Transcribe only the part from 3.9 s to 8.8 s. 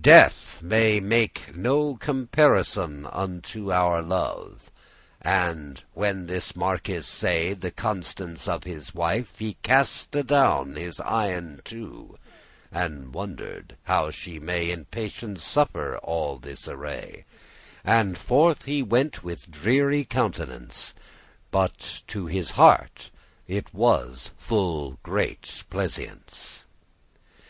love." And when this marquis say* *saw The constance of